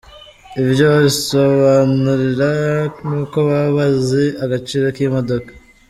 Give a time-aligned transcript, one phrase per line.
[0.61, 5.51] Ibyo wabinsobanurira?…nuko baba bazi agaciro k’imodoka.”